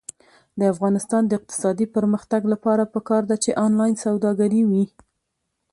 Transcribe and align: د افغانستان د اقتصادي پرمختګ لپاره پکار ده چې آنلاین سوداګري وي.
د 0.59 0.61
افغانستان 0.73 1.21
د 1.27 1.31
اقتصادي 1.39 1.85
پرمختګ 1.95 2.41
لپاره 2.53 2.83
پکار 2.95 3.23
ده 3.29 3.35
چې 3.43 3.57
آنلاین 3.65 3.95
سوداګري 4.05 4.61
وي. 4.69 4.85